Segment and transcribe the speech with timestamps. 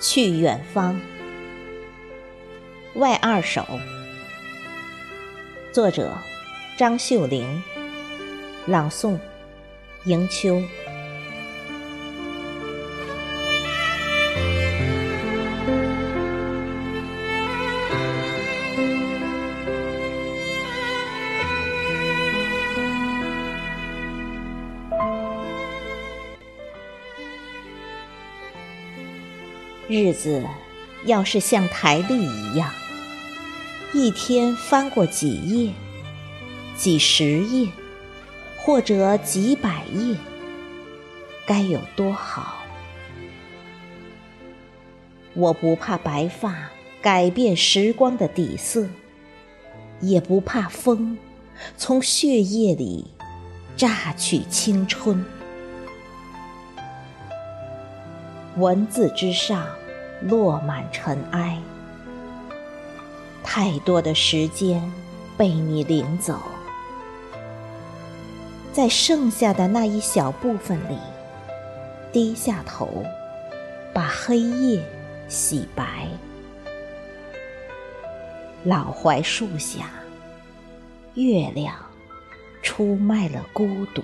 [0.00, 1.00] 去远方，
[2.94, 3.64] 外二首，
[5.72, 6.16] 作者
[6.76, 7.62] 张秀玲，
[8.66, 9.18] 朗诵
[10.04, 10.62] 迎秋。
[29.96, 30.44] 日子
[31.04, 32.68] 要是像台历一样，
[33.92, 35.72] 一天翻过几页、
[36.76, 37.68] 几十页，
[38.58, 40.16] 或者几百页，
[41.46, 42.56] 该有多好！
[45.32, 48.88] 我不怕白发改变时光的底色，
[50.00, 51.16] 也不怕风
[51.76, 53.06] 从血液里
[53.76, 55.24] 榨取青春。
[58.56, 59.68] 文字之上
[60.24, 61.60] 落满尘埃，
[63.42, 64.82] 太多的时间
[65.36, 66.40] 被你领走，
[68.72, 70.96] 在剩下的那一小部分里，
[72.10, 73.04] 低下头，
[73.92, 74.82] 把黑夜
[75.28, 76.08] 洗白。
[78.64, 79.90] 老槐树下，
[81.12, 81.76] 月亮
[82.62, 84.02] 出卖了孤独。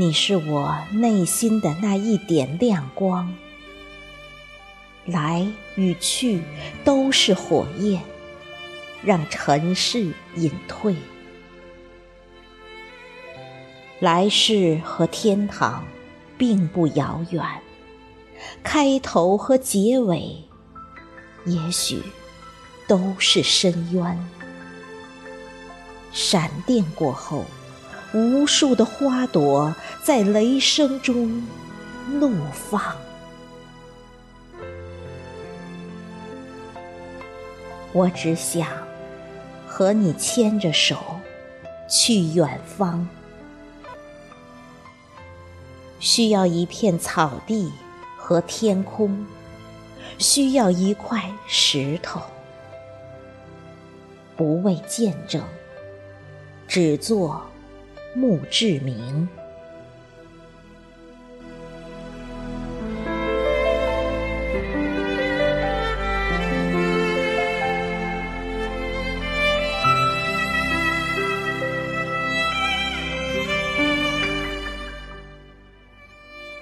[0.00, 3.34] 你是我内心的那一点亮光，
[5.04, 6.40] 来与去
[6.84, 8.00] 都是火焰，
[9.02, 10.94] 让尘世隐退。
[13.98, 15.84] 来世和天堂
[16.36, 17.44] 并不遥远，
[18.62, 20.44] 开头和结尾
[21.44, 22.00] 也许
[22.86, 24.16] 都是深渊。
[26.12, 27.44] 闪电过后。
[28.14, 31.46] 无数的花朵在雷声中
[32.08, 32.96] 怒放。
[37.92, 38.66] 我只想
[39.66, 40.96] 和你牵着手
[41.88, 43.06] 去远方，
[45.98, 47.72] 需要一片草地
[48.16, 49.26] 和天空，
[50.18, 52.20] 需要一块石头，
[54.36, 55.42] 不为见证，
[56.66, 57.42] 只做。
[58.14, 59.28] 墓志铭。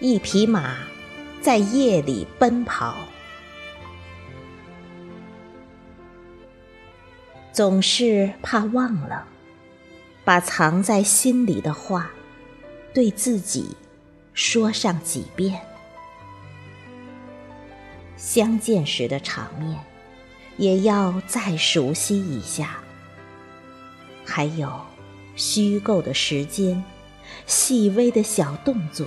[0.00, 0.76] 一匹马
[1.40, 2.96] 在夜里奔跑，
[7.52, 9.26] 总是怕忘了。
[10.24, 12.10] 把藏在心里的话，
[12.94, 13.76] 对自己
[14.32, 15.60] 说上几遍。
[18.16, 19.78] 相见时的场面，
[20.56, 22.78] 也要再熟悉一下。
[24.24, 24.80] 还有
[25.36, 26.82] 虚构的时间，
[27.44, 29.06] 细微的小动作，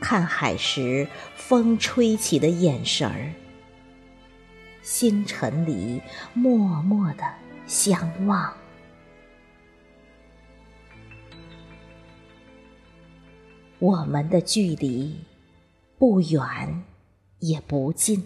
[0.00, 3.32] 看海时风吹起的眼神儿，
[4.82, 6.02] 星辰里
[6.34, 7.22] 默默的
[7.68, 8.52] 相望。
[13.80, 15.24] 我们的距离
[15.98, 16.84] 不远
[17.38, 18.22] 也不近，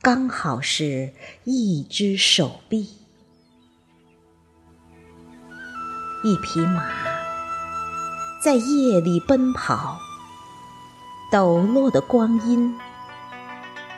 [0.00, 1.12] 刚好是
[1.42, 2.88] 一只手臂。
[6.22, 6.88] 一匹马
[8.44, 9.98] 在夜里奔跑，
[11.32, 12.78] 抖落的光阴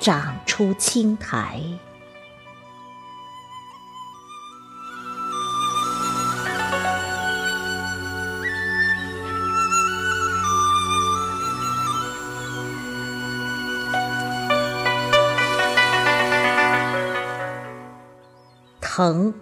[0.01, 1.61] 长出青苔。
[18.97, 19.35] 疼，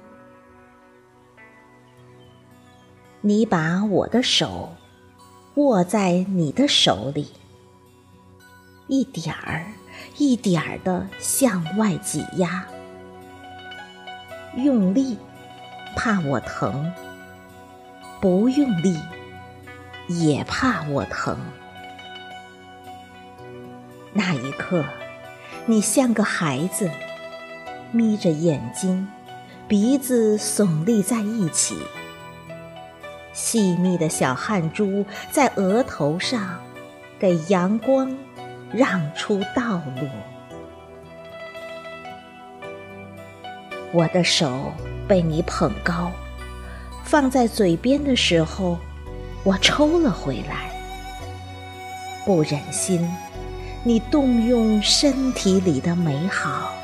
[3.21, 4.73] 你把我的手
[5.57, 7.29] 握在你的手里，
[8.87, 9.67] 一点儿
[10.17, 12.65] 一点儿的向外挤压，
[14.57, 15.19] 用力
[15.95, 16.91] 怕我疼，
[18.23, 18.99] 不用力
[20.09, 21.37] 也怕我疼。
[24.15, 24.83] 那一刻，
[25.67, 26.91] 你像个孩子，
[27.91, 29.07] 眯着眼睛。
[29.73, 31.75] 鼻子耸立在一起，
[33.33, 36.61] 细密的小汗珠在额头上
[37.19, 38.15] 给阳光
[38.71, 40.07] 让出道路。
[43.95, 44.75] 我的手
[45.09, 46.13] 被你捧高，
[47.03, 48.77] 放在嘴边的时候，
[49.43, 50.71] 我抽了回来，
[52.27, 53.11] 不忍心
[53.85, 56.75] 你动用身体里的美好。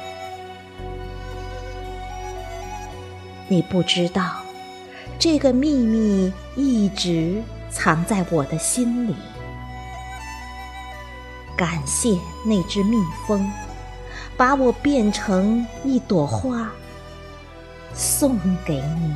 [3.49, 4.43] 你不知道，
[5.19, 9.15] 这个秘密一直藏在我的心里。
[11.57, 13.51] 感谢那只蜜蜂，
[14.37, 16.71] 把我变成一朵花，
[17.95, 19.15] 送给你。